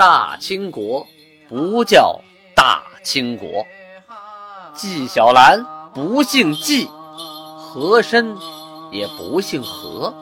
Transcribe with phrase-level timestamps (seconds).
[0.00, 1.06] 大清国
[1.46, 2.18] 不叫
[2.56, 3.66] 大清国，
[4.74, 6.88] 纪晓岚不姓纪，
[7.58, 8.34] 和珅
[8.90, 10.14] 也不姓和，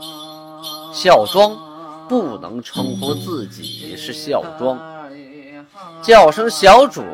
[0.93, 1.57] 孝庄
[2.09, 4.77] 不能称呼自己是孝庄，
[6.03, 7.05] 叫声小主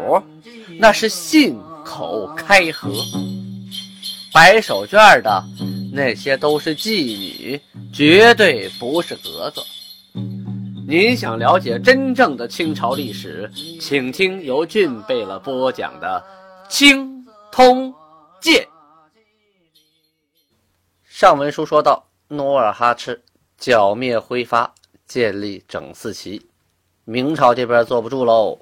[0.81, 2.91] 那是信口开河。
[4.33, 5.45] 摆手绢的
[5.93, 7.61] 那些都是妓女，
[7.93, 9.63] 绝对不是格格。
[10.87, 13.51] 您想了解真正的清朝历史，
[13.81, 16.23] 请听由俊贝勒播讲的
[16.71, 17.93] 《清通
[18.39, 18.63] 鉴》。
[21.05, 23.23] 上文书说到，努尔哈赤
[23.57, 24.75] 剿灭挥发，
[25.07, 26.47] 建立整四旗，
[27.07, 28.59] 明朝这边坐不住喽。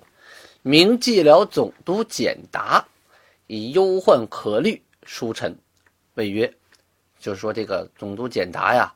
[0.62, 2.86] 明寂辽总督简达
[3.48, 5.58] 以忧患可虑书臣。
[6.14, 6.52] 违约，
[7.18, 8.94] 就是说这个总督简达呀，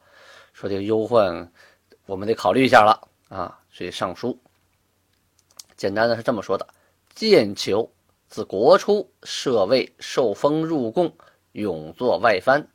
[0.52, 1.50] 说这个忧患，
[2.04, 4.38] 我们得考虑一下了啊，所以上书。
[5.76, 6.66] 简单的是这么说的：
[7.14, 7.92] 建求
[8.28, 11.16] 自国初设位受封入贡，
[11.52, 12.68] 永作外藩，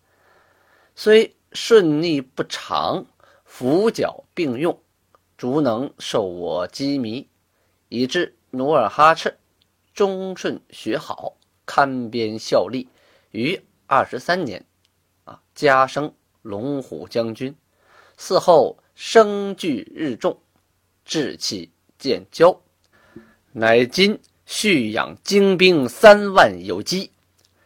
[0.95, 3.05] 虽顺逆不长，
[3.43, 4.81] 辅剿并用，
[5.38, 7.27] 足能受我羁縻，
[7.89, 9.38] 以致努尔哈赤
[9.93, 12.88] 忠顺学好，堪边效力
[13.31, 13.61] 于。
[13.93, 14.65] 二十三年，
[15.25, 17.53] 啊，加升龙虎将军，
[18.17, 20.38] 嗣后声聚日重，
[21.03, 22.55] 志气渐骄，
[23.52, 27.09] 乃今蓄养精兵三万有基，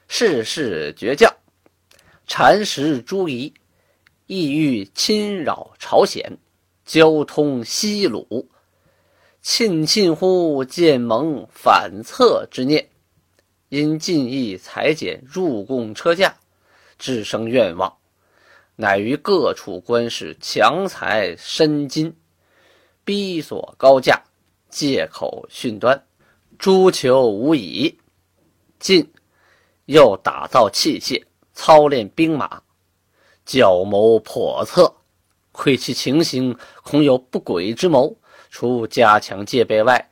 [0.08, 1.30] 世世倔强，
[2.26, 3.54] 蚕食诸夷，
[4.28, 6.38] 意欲侵扰朝鲜，
[6.86, 8.50] 交通西鲁，
[9.42, 12.88] 庆庆乎建盟反侧之念。
[13.68, 16.38] 因尽意裁减入贡车价，
[16.98, 17.98] 致生愿望，
[18.78, 22.14] 乃于各处官士强财深金，
[23.04, 24.22] 逼索高价，
[24.70, 26.04] 借口训端，
[26.60, 27.98] 诸求无已。
[28.80, 29.10] 晋
[29.86, 31.24] 又打造器械，
[31.54, 32.62] 操练兵马，
[33.46, 34.94] 矫谋叵测，
[35.54, 38.16] 窥其情形，恐有不轨之谋。
[38.50, 40.10] 除加强戒备外，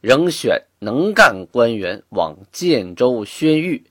[0.00, 3.82] 仍选能干官员往建州宣谕，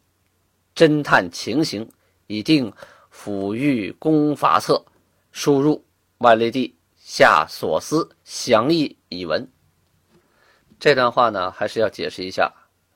[0.76, 1.90] 侦探情形，
[2.28, 2.72] 以定
[3.22, 4.86] 抚育公法策。
[5.32, 5.86] 输入
[6.18, 9.48] 万历帝下所思详议已闻。
[10.80, 12.52] 这段话呢，还是要解释一下。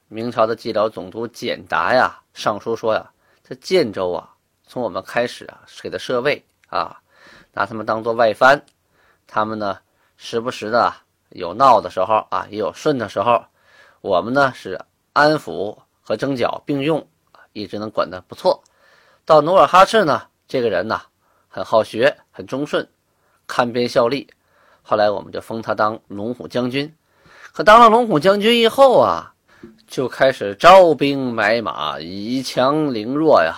[0.08, 3.12] 明朝的蓟辽总督简达呀，上书说呀，
[3.44, 4.34] 这建州啊，
[4.66, 7.02] 从我们开始啊，给他设位啊，
[7.52, 8.64] 拿他们当做外藩，
[9.28, 9.80] 他们呢，
[10.18, 10.94] 时不时的。
[11.30, 13.44] 有闹的时候啊，也有顺的时候。
[14.02, 14.80] 我们呢是
[15.14, 17.08] 安抚和征剿并用，
[17.54, 18.64] 一直能管得不错。
[19.26, 21.02] 到努尔哈赤呢，这个人呢
[21.48, 22.88] 很好学，很忠顺，
[23.48, 24.28] 看边效力。
[24.82, 26.94] 后来我们就封他当龙虎将军。
[27.52, 29.34] 可当了龙虎将军以后啊，
[29.88, 33.56] 就开始招兵买马，以强凌弱呀，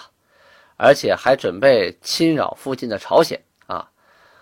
[0.78, 3.90] 而且还准备侵扰附近的朝鲜啊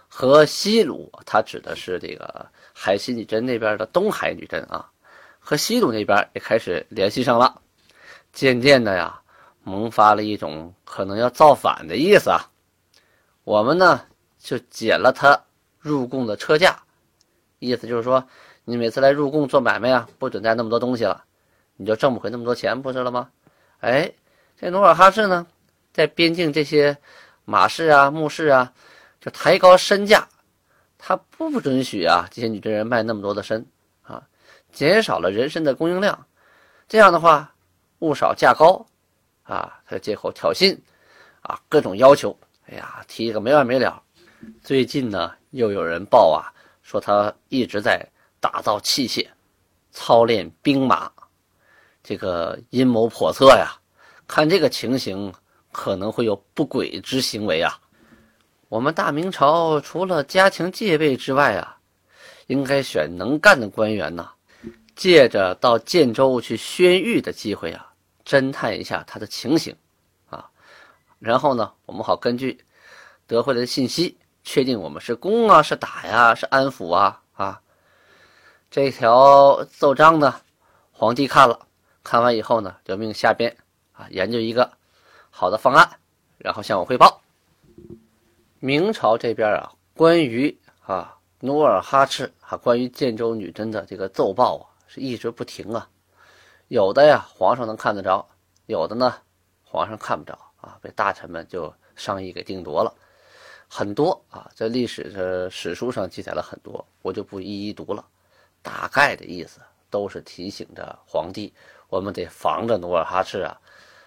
[0.07, 1.11] 和西鲁。
[1.25, 2.45] 他指的是这个。
[2.75, 4.89] 海西女真那边的东海女真啊，
[5.39, 7.61] 和西鲁那边也开始联系上了，
[8.33, 9.21] 渐渐的呀，
[9.63, 12.39] 萌发了一种可能要造反的意思啊。
[13.43, 14.01] 我们呢
[14.39, 15.41] 就减了他
[15.79, 16.77] 入贡的车价，
[17.59, 18.25] 意思就是说，
[18.65, 21.23] 你每次来入贡做买卖啊，不准带那么多东西了，
[21.75, 23.29] 你就挣不回那么多钱，不是了吗？
[23.79, 24.11] 哎，
[24.57, 25.45] 这努尔哈赤呢，
[25.91, 26.97] 在边境这些
[27.43, 28.71] 马市啊、木市啊，
[29.19, 30.27] 就抬高身价。
[30.97, 33.65] 他不准许啊，这些女真人卖那么多的参
[34.03, 34.23] 啊，
[34.71, 36.25] 减少了人参的供应量。
[36.87, 37.53] 这样的话，
[37.99, 38.85] 物少价高
[39.43, 40.77] 啊，他借口挑衅
[41.41, 42.35] 啊，各种要求，
[42.67, 44.01] 哎呀，提一个没完没了。
[44.61, 48.05] 最近呢，又有人报啊，说他一直在
[48.39, 49.27] 打造器械，
[49.91, 51.11] 操练兵马，
[52.03, 53.79] 这个阴谋叵测呀。
[54.27, 55.33] 看这个情形，
[55.71, 57.79] 可能会有不轨之行为啊。
[58.69, 61.77] 我们大明朝除了加强戒备之外啊，
[62.47, 64.31] 应该选能干的官员呐，
[64.95, 67.92] 借着到建州去宣谕的机会啊，
[68.25, 69.75] 侦探一下他的情形，
[70.29, 70.49] 啊，
[71.19, 72.63] 然后呢，我们好根据
[73.27, 77.61] 得回来的信息，确定我们是攻啊，是打呀，是安抚啊，啊，
[78.71, 80.41] 这条奏章呢，
[80.91, 81.67] 皇帝看了，
[82.03, 83.55] 看完以后呢，就命下边
[83.91, 84.71] 啊研究一个
[85.29, 85.97] 好的方案，
[86.37, 87.21] 然后向我汇报。
[88.59, 95.89] 明朝这边啊，关于啊努尔哈赤啊，关于建州女真的这个奏报啊，是一直不停啊。
[96.73, 98.25] 有的呀，皇上能看得着；
[98.65, 99.13] 有的呢，
[99.63, 102.91] 皇上看不着啊，被大臣们就商议给定夺了。
[103.69, 108.03] 很多啊，在历史的史书上记载了很多，我就不一一读了。
[108.63, 109.59] 大概的意思
[109.91, 111.53] 都是提醒着皇帝，
[111.89, 113.55] 我们得防着努尔哈赤啊。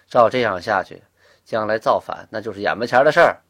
[0.09, 1.01] 照这样下去，
[1.45, 3.41] 将来造反那就是眼巴前的事儿。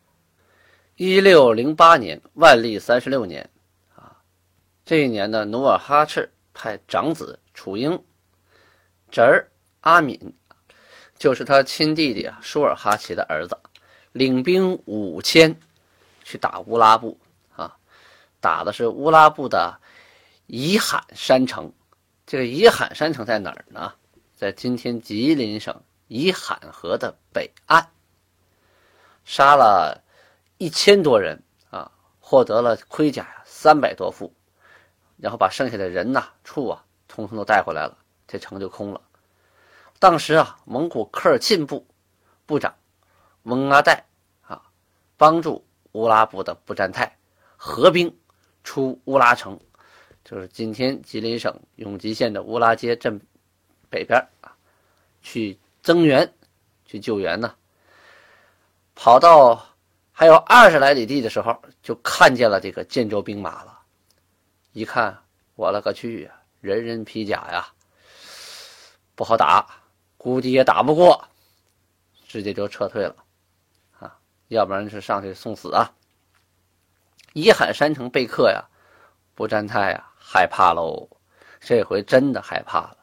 [0.96, 3.50] 一六零八年，万历三十六年，
[3.96, 4.22] 啊，
[4.86, 8.00] 这一年呢，努尔哈赤派长子楚英、
[9.12, 9.50] 侄儿
[9.82, 10.34] 阿敏，
[11.18, 13.58] 就是他亲弟弟啊舒尔哈齐的儿子，
[14.12, 15.60] 领兵五千
[16.24, 17.20] 去打乌拉部
[17.56, 17.78] 啊，
[18.40, 19.80] 打的是乌拉部的
[20.46, 21.72] 伊罕山城。
[22.26, 23.94] 这个伊罕山城在哪儿呢？
[24.36, 25.82] 在今天吉林省。
[26.10, 27.86] 以罕河的北岸，
[29.26, 30.02] 杀了
[30.58, 34.34] 一千多人啊，获得了盔甲呀三百多副，
[35.18, 39.02] 然后把剩下的人呐、畜啊，统统都带回来了，这城就空了。
[40.00, 41.88] 当时啊，蒙古科尔沁部
[42.46, 42.76] 部长
[43.44, 44.06] 翁阿代
[44.42, 44.62] 啊，
[45.16, 47.18] 帮助乌拉部的布占泰
[47.56, 48.14] 合兵
[48.64, 49.60] 出乌拉城，
[50.24, 53.20] 就是今天吉林省永吉县的乌拉街镇
[53.90, 54.52] 北边啊，
[55.22, 55.58] 去。
[55.84, 56.34] 增援，
[56.86, 57.56] 去救援呢。
[58.94, 59.66] 跑到
[60.12, 63.80] 还有二十来里地的时候，就看见了这个建州兵马了。
[64.74, 65.18] 一看，
[65.56, 67.66] 我勒个去呀，人人披甲呀，
[69.18, 69.68] 不好打，
[70.16, 71.28] 估计也打不过，
[72.28, 73.16] 直接就撤退了。
[74.00, 74.16] 啊，
[74.50, 75.92] 要不然是上去送死啊。
[77.34, 78.64] 一喊山城被克呀，
[79.34, 81.10] 不占泰呀，害怕喽，
[81.60, 82.98] 这回真的害怕了，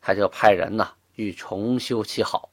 [0.00, 0.94] 他就派人呐。
[1.16, 2.48] 欲重修其好，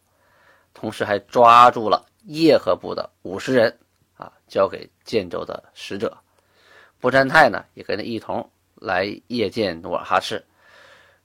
[0.73, 3.79] 同时还抓住了叶赫部的五十人
[4.17, 6.17] 啊，交给建州的使者。
[6.99, 10.43] 不占泰呢，也跟他一同来谒见努尔哈赤，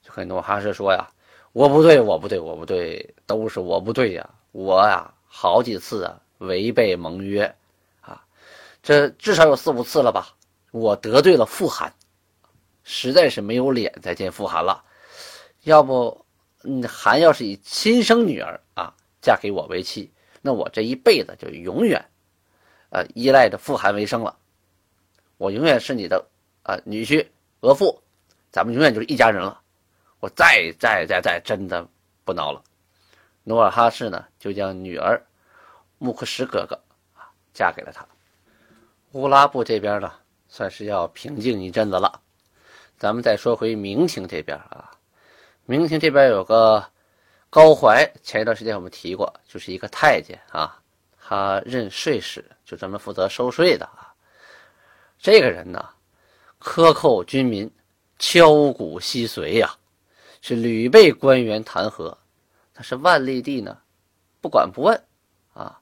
[0.03, 1.09] 就跟努尔哈赤说呀
[1.53, 4.29] ：“我不对，我不对，我不对，都是我不对呀！
[4.51, 7.55] 我呀，好几次啊违背盟约
[8.01, 8.25] 啊，
[8.81, 10.35] 这至少有四五次了吧？
[10.71, 11.93] 我得罪了傅寒，
[12.83, 14.83] 实在是没有脸再见傅寒了，
[15.63, 16.19] 要不？”
[16.65, 20.09] 嗯，韩要是以亲生女儿啊嫁给我为妻，
[20.41, 22.03] 那我这一辈子就永远，
[22.89, 24.37] 呃，依赖着富韩为生了。
[25.37, 26.25] 我永远是你的
[26.63, 27.27] 啊女婿、
[27.59, 27.99] 额驸，
[28.49, 29.59] 咱们永远就是一家人了。
[30.23, 31.85] 我再再再再真的
[32.23, 32.63] 不闹了。
[33.43, 35.21] 努尔哈赤呢，就将女儿
[35.97, 36.79] 木克什哥哥
[37.13, 38.07] 啊嫁给了他。
[39.11, 40.13] 乌拉部这边呢，
[40.47, 42.21] 算是要平静一阵子了。
[42.97, 44.91] 咱们再说回明廷这边啊。
[45.65, 46.81] 明廷这边有个
[47.49, 50.79] 高怀，前一段时间我们提过，就是一个太监啊，
[51.19, 54.15] 他任税使，就专门负责收税的啊。
[55.19, 55.85] 这个人呢，
[56.59, 57.69] 克扣军民，
[58.17, 59.69] 敲鼓吸髓呀，
[60.45, 62.17] 是屡被官员弹劾，
[62.73, 63.77] 但是万历帝呢，
[64.41, 65.03] 不管不问
[65.53, 65.79] 啊。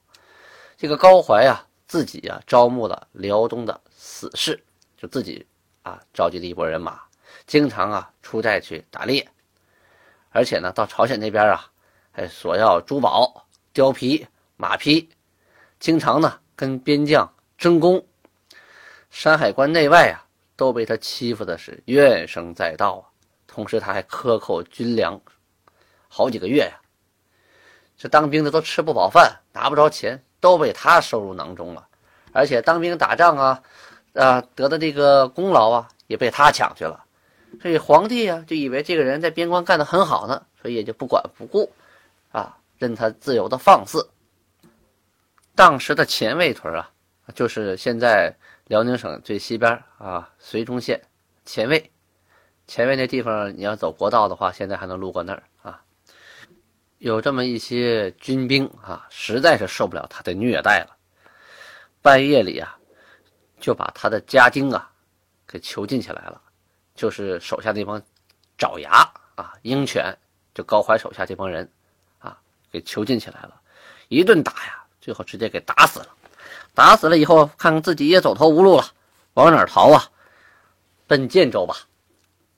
[0.77, 4.63] 这个高怀啊，自己啊招募了辽东的死士，
[4.95, 5.43] 就自己
[5.81, 7.01] 啊召集了一拨人马，
[7.47, 9.27] 经常啊出寨去打猎。
[10.29, 11.65] 而且呢，到朝鲜那边啊，
[12.11, 14.27] 还索要珠宝、貂皮、
[14.57, 15.09] 马匹，
[15.79, 18.05] 经常呢跟边将争功。
[19.09, 20.21] 山海关内外啊，
[20.55, 23.09] 都被他欺负的是怨声载道啊。
[23.53, 25.19] 同时，他还克扣军粮
[26.07, 26.79] 好几个月呀。
[27.97, 31.87] 这当兵的都吃不饱饭，拿不着钱，都被他收入囊中了。
[32.31, 33.61] 而且当兵打仗啊，
[34.13, 37.03] 啊得的这个功劳啊，也被他抢去了。
[37.61, 41.69] 所以皇帝啊，就以为这个人在边关干得很好呢，所以也就不管不顾，
[42.31, 44.09] 啊，任他自由的放肆。
[45.53, 46.89] 当时的前卫屯啊，
[47.35, 48.33] 就是现在
[48.67, 51.01] 辽宁省最西边啊，绥中县
[51.45, 51.91] 前卫。
[52.71, 55.81] 前面那地方，你要走国道的话，现在还能路过那儿啊。
[56.99, 60.95] 有这么一些军兵啊，实在是受不了他的虐待了，
[62.01, 62.77] 半夜里啊，
[63.59, 64.89] 就把他的家丁啊
[65.45, 66.41] 给囚禁起来了。
[66.95, 68.01] 就是手下那帮
[68.57, 70.17] 爪牙啊，鹰犬，
[70.53, 71.69] 就高怀手下这帮人
[72.19, 72.39] 啊，
[72.71, 73.59] 给囚禁起来了，
[74.07, 76.07] 一顿打呀，最后直接给打死了。
[76.73, 78.85] 打死了以后，看看自己也走投无路了，
[79.33, 80.09] 往哪儿逃啊？
[81.05, 81.75] 奔建州吧，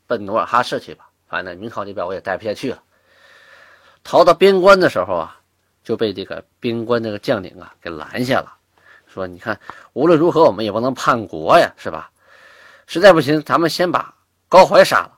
[0.07, 1.09] 奔努尔哈赤去吧。
[1.27, 2.81] 反正明朝这边我也待不下去了。
[4.03, 5.39] 逃到边关的时候啊，
[5.83, 8.53] 就被这个边关那个将领啊给拦下了，
[9.07, 9.59] 说：“你看，
[9.93, 12.11] 无论如何我们也不能叛国呀，是吧？
[12.85, 14.13] 实在不行，咱们先把。”
[14.49, 15.11] 高怀杀了，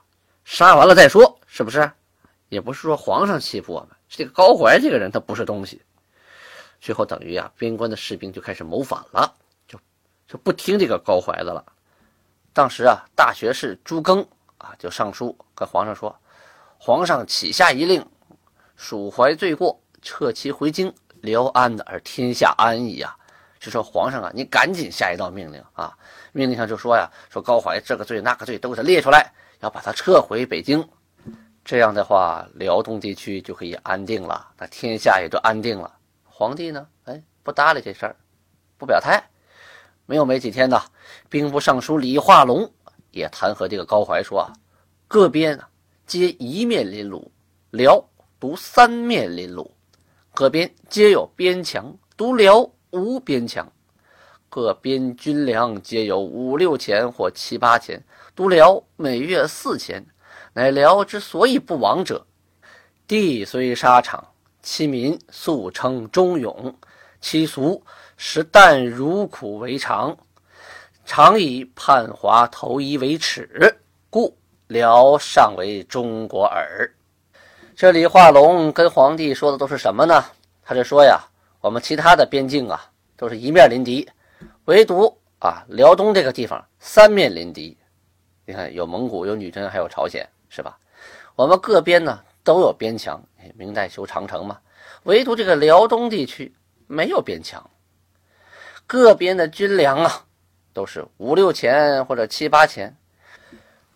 [0.46, 1.90] 杀完了再说，是不是？
[2.48, 5.82] 也不是说皇上欺负我们，这个高怀这个人他不是东西。
[6.80, 9.34] 最后等于啊，边关的士兵就开始谋反了，
[9.68, 9.78] 就
[10.26, 11.62] 就不听这个高怀的了。
[12.54, 14.26] 当时啊，大学士朱庚
[14.58, 16.14] 啊就上书跟皇上说
[16.78, 18.04] ：“皇上启下一令，
[18.76, 23.16] 蜀怀罪过，撤其回京，辽安的而天下安矣啊！”
[23.58, 25.96] 就说皇上啊，你赶紧下一道命令啊，
[26.32, 30.86] 命令上就说呀，说高怀这个罪那个罪都给他列出来，要把他撤回北京。
[31.64, 35.92] 这样的话，辽东地区就可以安定了，那天下也就安定了。
[36.24, 38.16] 皇帝呢，哎，不搭理这事儿，
[38.78, 39.20] 不表态。
[40.04, 40.80] 没有没几天呢，
[41.28, 42.70] 兵部尚书李化龙
[43.16, 44.52] 也弹劾这个高怀说啊，
[45.08, 45.58] 各边
[46.06, 47.32] 皆一面临鲁，
[47.70, 48.06] 辽
[48.38, 49.74] 独三面临鲁。
[50.34, 53.66] 各边皆有边墙，独辽无边墙。
[54.50, 58.02] 各边军粮皆有五六钱或七八钱，
[58.34, 60.04] 独辽每月四钱，
[60.52, 62.26] 乃辽之所以不亡者。
[63.06, 64.22] 地虽沙场，
[64.62, 66.76] 其民素称忠勇，
[67.20, 67.82] 其俗
[68.18, 70.16] 食淡如苦为常，
[71.06, 73.78] 常以叛华投夷为耻，
[74.10, 74.36] 故
[74.66, 76.92] 辽尚为中国耳。
[77.76, 80.24] 这李化龙跟皇帝说的都是什么呢？
[80.64, 81.20] 他就说呀，
[81.60, 84.06] 我们其他的边境啊，都是一面临敌，
[84.64, 87.78] 唯独啊辽东这个地方三面临敌。
[88.44, 90.76] 你看，有蒙古，有女真，还有朝鲜，是吧？
[91.36, 93.22] 我们各边呢都有边墙，
[93.54, 94.58] 明代修长城嘛，
[95.04, 96.52] 唯独这个辽东地区
[96.88, 97.64] 没有边墙。
[98.88, 100.24] 各边的军粮啊，
[100.76, 102.94] 都是五六钱或者七八钱，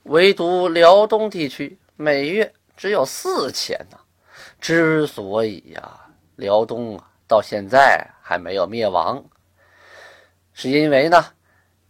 [0.04, 2.50] 唯独辽东地区每月。
[2.74, 3.98] 只有四千呢。
[4.58, 6.00] 之所以呀，
[6.36, 9.22] 辽东啊到现在还没有灭亡，
[10.54, 11.22] 是因为呢，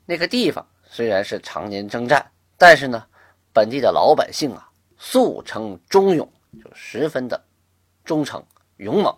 [0.07, 2.29] 那个地方虽然是常年征战，
[2.59, 3.07] 但是呢，
[3.53, 4.69] 本地的老百姓啊
[4.99, 6.29] 素称忠勇，
[6.65, 7.41] 就十分的
[8.05, 8.45] 忠诚
[8.79, 9.17] 勇猛，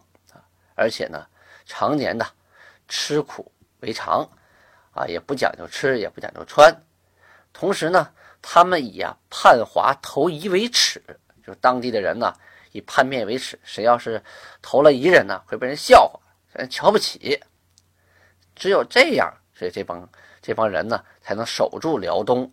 [0.74, 1.26] 而且呢，
[1.64, 2.26] 常年呢
[2.88, 3.50] 吃苦
[3.80, 4.28] 为常
[4.92, 6.74] 啊，也不讲究吃，也不讲究穿，
[7.52, 11.02] 同时呢，他们以啊叛华投夷为耻。
[11.44, 12.32] 就是当地的人呢，
[12.70, 14.22] 以叛变为耻，谁要是
[14.60, 16.20] 投了夷人呢，会被人笑话，
[16.52, 17.40] 人瞧不起。
[18.54, 20.08] 只有这样，所以这帮
[20.40, 22.52] 这帮人呢，才能守住辽东。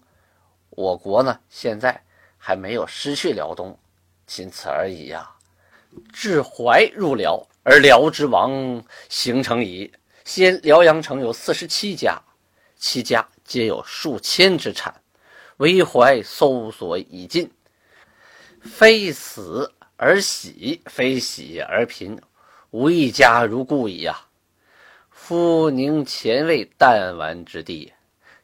[0.69, 2.01] 我国呢，现在
[2.37, 3.77] 还没有失去辽东，
[4.25, 5.29] 仅此而已呀。
[6.13, 9.91] 至淮入辽，而辽之王形成矣。
[10.23, 12.19] 先辽阳城有四十七家，
[12.79, 15.01] 其家皆有数千之产，
[15.57, 17.51] 为怀搜索已尽。
[18.61, 22.19] 非死而喜，非喜而贫，
[22.71, 24.25] 无一家如故矣呀！
[25.09, 27.91] 夫宁前卫弹丸之地，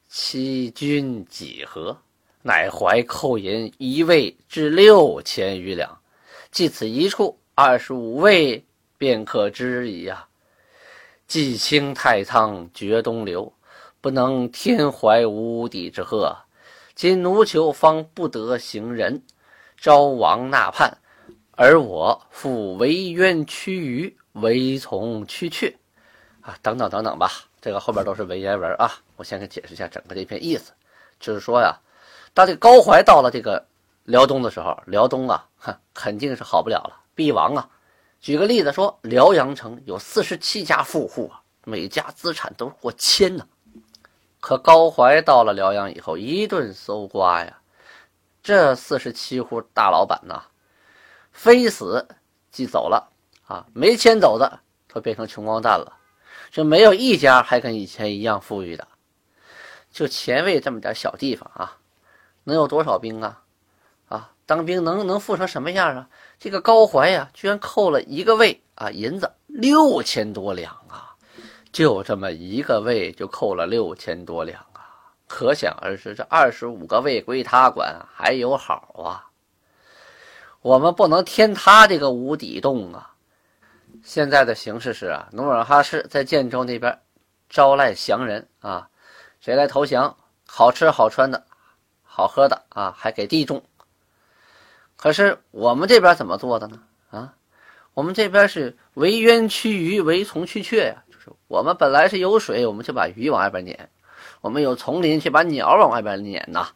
[0.09, 1.97] 其君几何？
[2.41, 5.97] 乃怀寇银一位至六千余两，
[6.51, 8.63] 即此一处二十五位，
[8.97, 10.27] 便可知矣呀！
[11.25, 13.51] 既清太仓，绝东流，
[14.05, 16.37] 不能天怀无底之贺，
[16.93, 19.23] 今奴囚方不得行人。
[19.77, 20.95] 招王纳叛，
[21.53, 25.75] 而我复为冤屈于，为从屈却，
[26.41, 27.31] 啊，等等等等吧。
[27.59, 28.91] 这个后边都是文言文啊。
[29.15, 30.71] 我先给解释一下整个这篇意思，
[31.19, 31.75] 就是说呀，
[32.35, 33.65] 当这个高怀到了这个
[34.03, 37.67] 辽东的时候，辽东啊，哼，肯定是好不了了，必亡啊。
[38.21, 43.43] 举个例子说，辽阳城有四十七家富户啊，每家资产都过千呢。
[44.45, 47.61] 可高怀到了辽阳以后，一顿搜刮呀。
[48.43, 50.43] 这四十七户大老板呐，
[51.31, 52.07] 非死
[52.51, 53.09] 即走了
[53.47, 55.97] 啊，没迁走的都变成穷光蛋了，
[56.51, 58.87] 就没有一家还跟以前一样富裕的。
[59.89, 61.77] 就前卫这么点小地方啊，
[62.43, 63.41] 能有多少兵啊？
[64.09, 66.07] 啊，当兵能能富成什么样啊？
[66.37, 71.04] 这个高怀呀，居然扣了一个卫啊，银子六千多两啊，
[71.75, 75.11] 就这么一个卫就扣了六千多两啊。
[75.27, 79.27] 可想而知，这二十五个卫归他管还有好啊！
[80.61, 83.13] 我们不能填他这个无底洞啊！
[84.05, 86.97] 现在的形势是啊，努尔哈赤在建州那边
[87.49, 88.87] 招来降人啊，
[89.41, 90.15] 谁来投降？
[90.47, 91.43] 好吃好穿的，
[92.03, 93.61] 好喝的啊，还给地种。
[94.95, 96.81] 可是我们这边怎么做的呢？
[97.09, 97.33] 啊，
[97.93, 101.03] 我们这边是为渊驱鱼，为从驱雀呀，
[101.47, 103.89] 我们本来是有水，我们就把鱼往外边撵。
[104.41, 106.69] 我们有丛林，去把鸟往外边撵呐。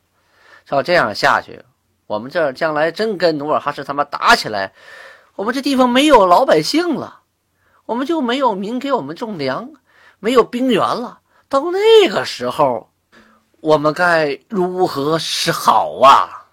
[0.66, 1.64] 照这样下去，
[2.08, 4.74] 我们这将来真跟努尔哈赤他妈打起来，
[5.36, 7.22] 我们这地方没有老百姓了，
[7.86, 9.72] 我们就没有民给我们种粮，
[10.20, 11.22] 没有兵源了。
[11.48, 12.92] 到那个时候，
[13.62, 16.48] 我们该如何是好啊？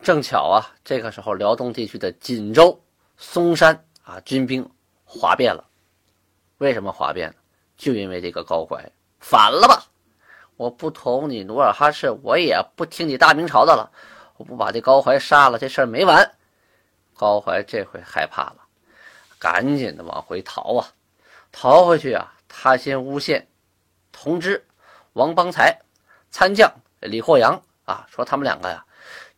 [0.00, 2.80] 正巧啊，这个时候辽东地区的锦州、
[3.16, 4.68] 松山啊，军兵
[5.04, 5.64] 哗变了。
[6.58, 7.34] 为什么哗变？
[7.76, 9.84] 就因为这个高怀反了吧？
[10.56, 13.90] 我不同你努尔哈赤，我也不听你大明朝的了。
[14.36, 16.32] 我不把这高怀杀了，这事儿没完。
[17.16, 18.56] 高怀这回害怕了，
[19.38, 20.88] 赶紧的往回逃啊！
[21.50, 22.32] 逃回去啊！
[22.48, 23.48] 他先诬陷
[24.12, 24.64] 同知
[25.12, 25.76] 王邦才
[26.30, 28.84] 参将李霍阳啊，说他们两个呀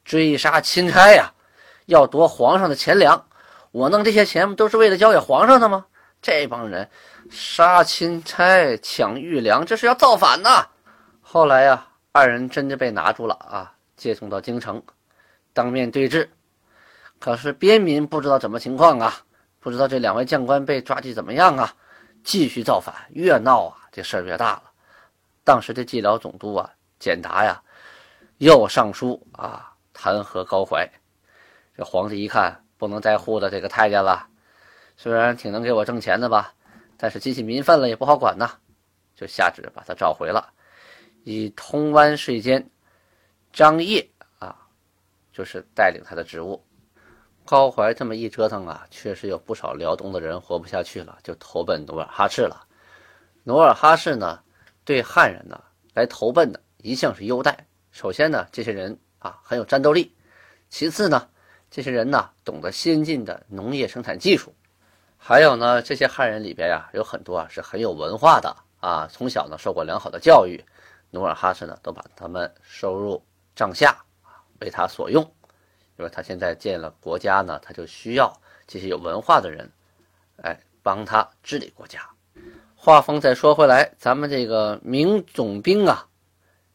[0.04, 1.32] 追杀钦差呀，
[1.86, 3.26] 要夺皇上的钱粮。
[3.70, 5.86] 我弄这些钱不都是为了交给皇上的吗？
[6.22, 6.88] 这帮人
[7.30, 10.66] 杀钦差、抢御粮，这是要造反呐！
[11.20, 14.82] 后来呀，二人真的被拿住了啊，接送到京城，
[15.52, 16.30] 当面对质。
[17.18, 19.16] 可是边民不知道怎么情况啊，
[19.60, 21.72] 不知道这两位将官被抓去怎么样啊，
[22.24, 24.62] 继续造反，越闹啊，这事儿越大了。
[25.44, 26.68] 当时的蓟辽总督啊，
[26.98, 27.62] 简达呀，
[28.38, 30.88] 又上书啊，弹劾高怀。
[31.76, 34.26] 这皇帝一看，不能再护着这个太监了，
[34.96, 36.54] 虽然挺能给我挣钱的吧，
[36.96, 38.50] 但是激起民愤了也不好管呐，
[39.14, 40.52] 就下旨把他召回了，
[41.24, 42.70] 以通湾税监
[43.52, 44.56] 张掖啊，
[45.32, 46.62] 就是带领他的职务。
[47.44, 52.66] 高怀这么一折腾啊，确实有不少辽东的人活不下去了，就投奔努尔哈赤了。
[53.44, 54.40] 努尔哈赤呢，
[54.84, 55.62] 对汉人呢
[55.94, 57.66] 来投奔的一向是优待。
[57.92, 60.10] 首先呢，这些人啊很有战斗力；
[60.68, 61.28] 其次呢，
[61.70, 64.50] 这些人呢懂得先进的农业生产技术；
[65.16, 70.64] 还有呢，这些汉人里边呀有很多啊是很有文化的啊，从小呢受过良好的教育。
[71.10, 73.96] 努尔哈赤呢都把他们收入帐下，
[74.60, 75.22] 为他所用。
[75.98, 78.30] 因为他现在建了国家呢，他就需要
[78.66, 79.70] 这些有文化的人，
[80.42, 82.06] 哎，帮他治理国家。
[82.74, 86.06] 话锋再说回来，咱们这个明总兵啊，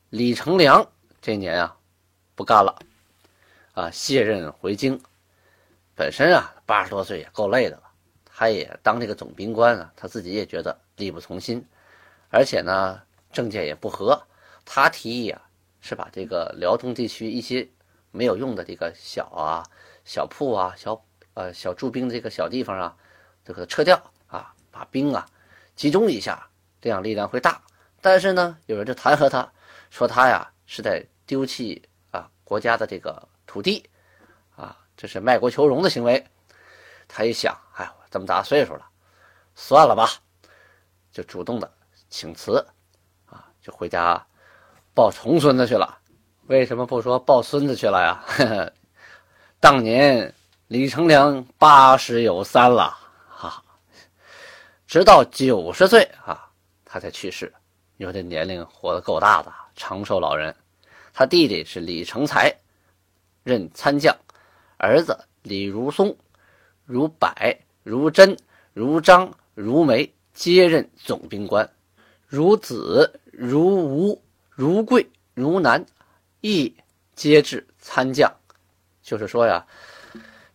[0.09, 0.83] 李成梁
[1.21, 1.77] 这年啊，
[2.33, 2.79] 不干了，
[3.73, 4.99] 啊，卸任回京。
[5.93, 7.83] 本身啊，八十多岁也够累的了，
[8.41, 11.63] 他也当这个总兵官啊，他自己也觉得力不从心，
[12.31, 12.99] 而且呢，
[13.31, 14.19] 政见也不合。
[14.65, 15.39] 他提议啊，
[15.79, 17.69] 是把这个辽东地区一些。
[18.09, 19.63] 没有用的这个小啊
[20.03, 20.99] 小铺啊小
[21.35, 22.97] 呃小驻兵的这个小地方啊，
[23.45, 23.95] 这个撤掉
[24.25, 25.23] 啊，把兵啊
[25.75, 26.49] 集中一下，
[26.81, 27.61] 这样力量会大。
[28.01, 29.47] 但是呢，有人就弹劾他，
[29.91, 33.87] 说他呀是在丢弃啊国家的这个土地
[34.55, 36.25] 啊，这是卖国求荣的行为。
[37.07, 38.85] 他一想，哎，这么大岁数了，
[39.55, 40.09] 算了吧，
[41.11, 41.73] 就主动的
[42.09, 42.63] 请辞
[43.25, 44.23] 啊，就回家
[44.93, 45.97] 抱重孙子去了。
[46.47, 48.71] 为什么不说抱孙子去了呀？
[49.61, 50.33] 当年
[50.67, 52.97] 李成梁八十有三了，
[53.29, 53.63] 哈，
[54.85, 56.49] 直到九十岁啊，
[56.83, 57.53] 他才去世。
[57.95, 60.53] 你说这年龄活得够大的，长寿老人。
[61.13, 62.53] 他弟弟是李成才，
[63.43, 64.13] 任参将；
[64.77, 66.17] 儿子李如松、
[66.83, 67.29] 如柏、
[67.83, 68.37] 如真、
[68.73, 71.65] 如张、如梅接任总兵官；
[72.27, 75.85] 如子、如吴、如贵、如南。
[76.43, 76.75] 亦
[77.13, 78.33] 皆至参将，
[79.03, 79.63] 就是说呀，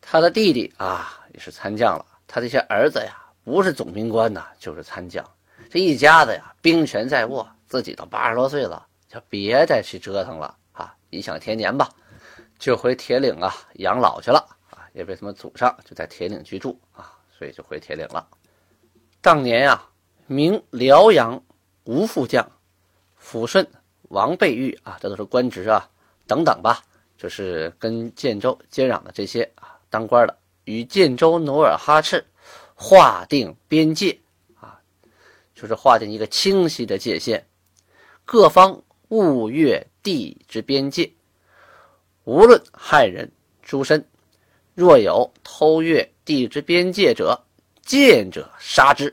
[0.00, 5.24] 他的弟弟啊也是参将了，他这些儿子呀不是总兵官呐，就是参将，
[5.70, 10.92] 这一家子呀兵权在握，自己都八十多岁了，就别再去折腾了啊！
[11.10, 11.88] 颐享天年吧，
[12.58, 18.26] 就回铁岭啊养老去了啊，因为他们祖上就在铁岭居住啊，所以就回铁岭了。
[19.20, 19.90] 当年啊，
[20.26, 21.42] 明辽阳
[21.84, 22.50] 吴副将
[23.20, 23.66] 抚顺。
[24.10, 25.90] 王贝玉啊，这都是官职啊，
[26.28, 26.80] 等等吧，
[27.18, 32.24] 就是跟建州接壤的这些啊，当官的与建州努尔哈赤
[32.76, 34.16] 划定边界
[34.60, 34.80] 啊，
[35.56, 37.44] 就是划定一个清晰的界限，
[38.24, 41.12] 各方勿越地之边界，
[42.22, 43.28] 无论汉人
[43.60, 44.08] 诸身，
[44.72, 47.40] 若有偷越地之边界者，
[47.82, 49.08] 见者杀之；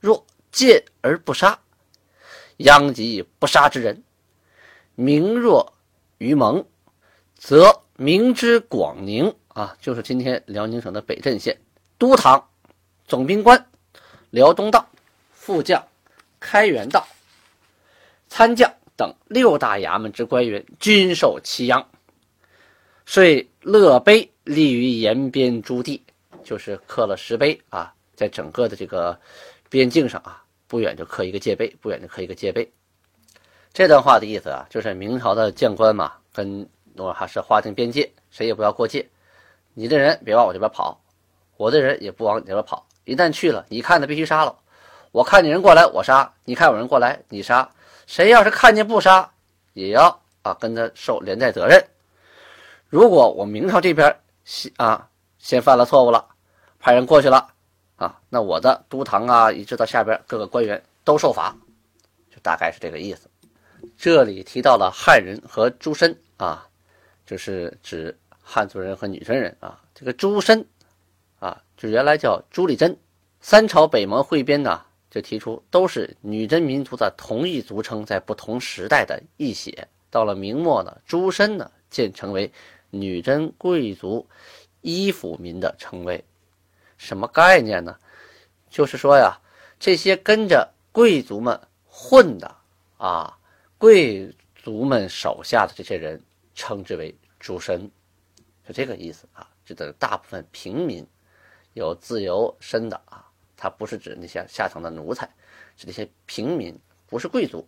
[0.00, 1.58] 若见而不杀，
[2.58, 4.02] 殃及不杀之人。
[4.94, 5.74] 明若
[6.18, 6.64] 于蒙，
[7.34, 11.60] 则明之广宁啊，就是今天辽宁省的北镇县
[11.98, 12.48] 都堂、
[13.06, 13.66] 总兵官、
[14.30, 14.88] 辽东道、
[15.32, 15.84] 副将、
[16.38, 17.06] 开元道、
[18.28, 21.84] 参将等六大衙门之官员均受其殃。
[23.06, 26.02] 遂乐碑立于延边诸地，
[26.48, 29.20] 就是刻了石碑啊，在整个的这个
[29.68, 32.72] 边境上啊，不远就刻一个界碑，不远就刻一个界碑。
[33.74, 39.06] 这段话的意思啊，就是明朝的将官嘛，跟努尔哈赤划定边界，谁也不要过界。
[39.74, 40.98] 你的人别往我这边跑，
[41.58, 42.86] 我的人也不往你这边跑。
[43.04, 44.58] 一旦去了，你看的必须杀了。
[45.12, 47.70] 我看见人过来，我杀；你看有人过来，你杀。
[48.06, 49.30] 谁要是看见不杀，
[49.74, 51.84] 也要啊跟他受连带责任。
[52.88, 55.06] 如果我明朝这边先啊
[55.38, 56.26] 先犯了错误了，
[56.78, 57.48] 派人过去了
[57.96, 61.56] 啊，那我的都堂啊，一直到下边各个官员都受罚，
[62.30, 63.28] 就大概是这个意思。
[63.96, 66.68] 这里提到了汉人和诸身啊，
[67.26, 69.80] 就是指汉族人和女真人啊。
[69.94, 70.64] 这个诸身
[71.40, 72.96] 啊，就原来叫朱丽珍。
[73.40, 79.88] 三朝北盟汇编呢，就提出都是女真民族的同一族称，在不同时代的一写。
[80.10, 82.50] 到了明末呢，朱身呢渐成为
[82.90, 84.26] 女真贵族
[84.80, 86.24] 依附民的称谓。
[86.98, 87.96] 什么概念呢？
[88.68, 89.40] 就是说呀，
[89.80, 92.54] 这些跟着贵族们混的
[92.98, 93.38] 啊，
[93.78, 96.22] 贵族们手下的这些人，
[96.54, 97.90] 称之为诸身，
[98.66, 99.48] 就这个意思啊。
[99.64, 101.06] 指的大部分平民，
[101.74, 103.24] 有自由身的啊。
[103.56, 105.26] 它不是指那些下层的奴才，
[105.76, 107.66] 是那些平民，不是贵族，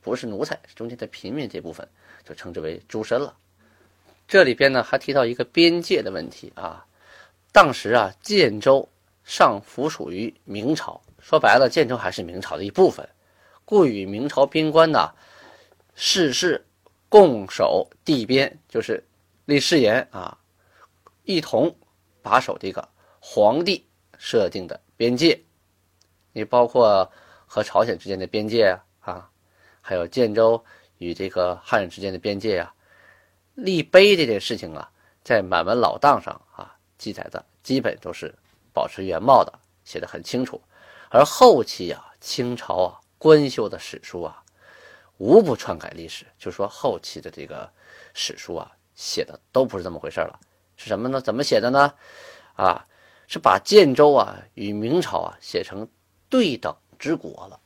[0.00, 1.88] 不是奴才，中间的平民这部分
[2.24, 3.36] 就称之为诸身了。
[4.26, 6.86] 这里边呢还提到一个边界的问题啊。
[7.52, 8.88] 当时啊，建州
[9.22, 13.06] 尚附属于明朝，说白了，建州还是明朝的一部分，
[13.64, 15.12] 故与明朝边关呢，
[15.94, 16.66] 世事
[17.10, 19.06] 共守地边，就是
[19.44, 20.38] 立誓言啊，
[21.24, 21.72] 一同
[22.22, 22.88] 把守这个
[23.20, 23.86] 皇帝
[24.16, 24.80] 设定的。
[24.96, 25.38] 边界，
[26.32, 27.10] 你包括
[27.44, 29.28] 和朝鲜之间的边界啊，
[29.80, 30.64] 还有建州
[30.98, 32.72] 与这个汉人之间的边界啊，
[33.54, 34.88] 立碑这件事情啊，
[35.24, 36.40] 在满文老档上
[37.02, 38.32] 记载的基本都是
[38.72, 39.52] 保持原貌的，
[39.84, 40.62] 写的很清楚。
[41.10, 44.40] 而后期啊，清朝啊官修的史书啊，
[45.18, 47.68] 无不篡改历史，就说后期的这个
[48.14, 50.38] 史书啊写的都不是这么回事了，
[50.76, 51.20] 是什么呢？
[51.20, 51.92] 怎么写的呢？
[52.54, 52.86] 啊？
[53.26, 55.88] 是把建州啊与明朝啊写成
[56.28, 57.58] 对等之国了，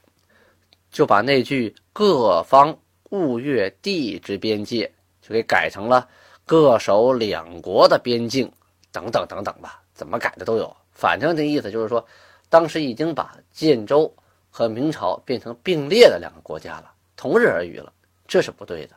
[0.91, 2.79] 就把那句“各方
[3.11, 6.09] 勿越地之边界”就给改成了
[6.47, 8.51] “各守两国的边境”
[8.97, 10.75] 等等等等吧，怎么改的都有。
[10.91, 12.03] 反正这意思就是说，
[12.49, 14.11] 当时已经把建州
[14.51, 17.93] 和明朝变成并列的两个国家了，同日而语了，
[18.27, 18.97] 这是不对的。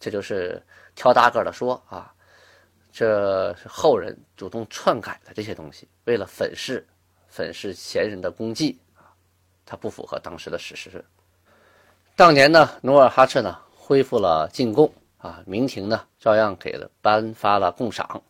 [0.00, 0.60] 这就是
[0.96, 2.12] 挑大个的说啊。
[2.92, 6.84] 这是后人主动篡改的这些东西，为了粉饰
[7.28, 9.12] 粉饰前人的功绩啊，
[9.66, 11.04] 它不符合当时的史实。
[12.16, 18.22] 当年呢，努尔哈赤呢恢复了进贡啊，明廷呢照样给了颁发了贡赏，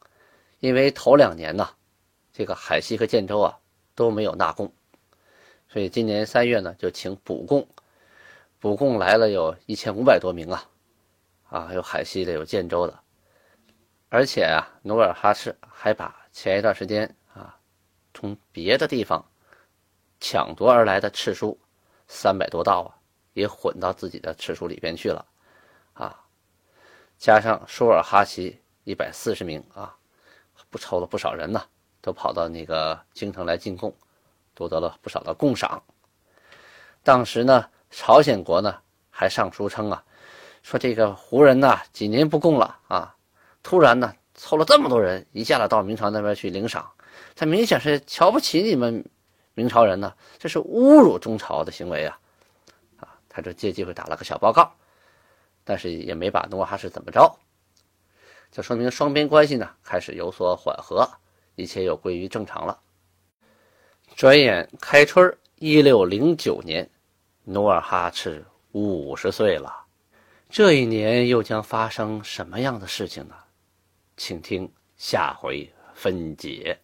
[0.58, 1.68] 因为头两年呢，
[2.32, 3.58] 这个海西和建州啊
[3.94, 4.72] 都没有纳贡，
[5.68, 7.66] 所以今年三月呢就请补贡，
[8.58, 10.68] 补贡来了有一千五百多名啊，
[11.48, 12.98] 啊有海西的有建州的。
[14.08, 17.58] 而且啊，努尔哈赤还把前一段时间啊，
[18.14, 19.22] 从别的地方
[20.20, 21.58] 抢夺而来的敕书
[22.06, 22.94] 三百多道啊，
[23.34, 25.26] 也混到自己的敕书里边去了，
[25.92, 26.24] 啊，
[27.18, 29.94] 加上舒尔哈齐一百四十名啊，
[30.76, 31.62] 不抽了不少人呢，
[32.02, 33.96] 都跑到那个京城来进贡，
[34.52, 35.82] 夺得了不少的贡赏。
[37.02, 38.76] 当时呢，朝鲜国呢
[39.08, 40.04] 还上书称啊，
[40.62, 43.16] 说这个胡人呐，几年不贡了啊。
[43.62, 46.86] 突然呢，凑了这么多人，一下子到明朝那边去领赏，
[47.34, 49.02] 他明显是瞧不起你们
[49.54, 52.18] 明朝人呢，这是侮辱中朝的行为啊！
[52.98, 54.70] 啊，他就借机会打了个小报告，
[55.64, 57.34] 但是也没把努尔哈赤怎么着，
[58.56, 61.06] 这说明双边关系呢开始有所缓和，
[61.56, 62.80] 一切又归于正常了。
[64.14, 66.88] 转眼开春一六零九年，
[67.44, 68.42] 努尔哈赤
[68.72, 69.84] 五十岁了，
[70.48, 73.34] 这一年又将发生什么样的事情呢？
[74.16, 76.78] 请听下回分解。